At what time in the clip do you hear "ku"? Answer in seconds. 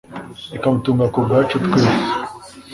1.13-1.19